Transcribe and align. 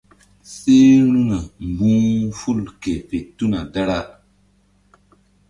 Seru̧na 0.53 1.37
mbu̧h 1.69 2.31
ful 2.39 2.61
ke 2.81 2.93
fe 3.07 3.17
tuna 3.35 3.61
dara. 3.73 3.99